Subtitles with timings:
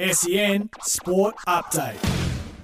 [0.00, 1.94] SEN Sport Update.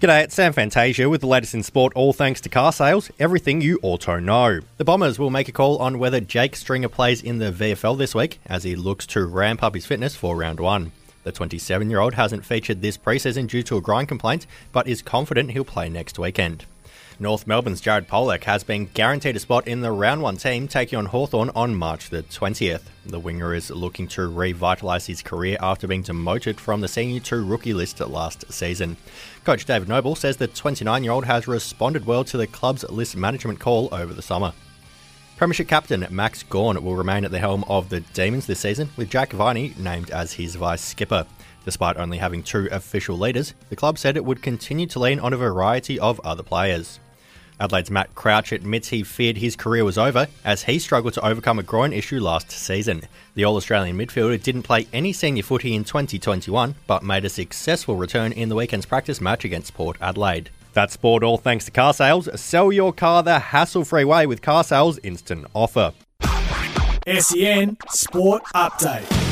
[0.00, 3.60] G'day, it's Sam Fantasia with the latest in sport, all thanks to car sales, everything
[3.60, 4.60] you auto know.
[4.76, 8.14] The Bombers will make a call on whether Jake Stringer plays in the VFL this
[8.14, 10.92] week as he looks to ramp up his fitness for round one.
[11.24, 15.02] The 27 year old hasn't featured this preseason due to a groin complaint, but is
[15.02, 16.64] confident he'll play next weekend.
[17.18, 20.98] North Melbourne's Jared Polec has been guaranteed a spot in the round one team taking
[20.98, 22.82] on Hawthorn on March the 20th.
[23.06, 27.46] The winger is looking to revitalise his career after being demoted from the senior 2
[27.46, 28.98] rookie list last season.
[29.44, 33.16] Coach David Noble says the 29 year old has responded well to the club's list
[33.16, 34.52] management call over the summer.
[35.38, 39.08] Premiership captain Max Gawn will remain at the helm of the Demons this season, with
[39.08, 41.24] Jack Viney named as his vice skipper.
[41.64, 45.32] Despite only having two official leaders, the club said it would continue to lean on
[45.32, 47.00] a variety of other players.
[47.58, 51.58] Adelaide's Matt Crouch admits he feared his career was over as he struggled to overcome
[51.58, 53.02] a groin issue last season.
[53.34, 57.96] The All Australian midfielder didn't play any senior footy in 2021 but made a successful
[57.96, 60.50] return in the weekend's practice match against Port Adelaide.
[60.74, 62.28] That's sport all thanks to car sales.
[62.38, 65.94] Sell your car the hassle free way with car sales instant offer.
[67.06, 69.25] SEN Sport Update.